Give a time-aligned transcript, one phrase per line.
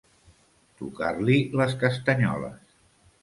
[0.79, 2.75] Tocar-li les castanyoles.